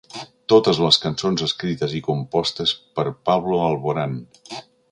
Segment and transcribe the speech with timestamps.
[0.53, 4.17] Totes les cançons escrites i compostes per Pablo Alborán.